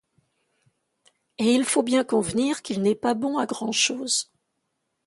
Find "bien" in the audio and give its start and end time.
1.83-2.03